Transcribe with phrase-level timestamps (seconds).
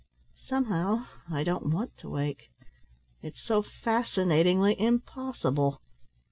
[0.47, 2.49] Somehow I don't want to wake,
[3.21, 5.79] it is so fascinatingly impossible."